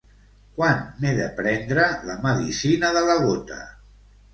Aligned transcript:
Quan 0.55 0.79
m'he 1.03 1.11
de 1.21 1.29
prendre 1.41 1.87
la 2.11 2.19
medicina 2.27 2.95
de 3.01 3.09
la 3.13 3.23
gota? 3.31 3.65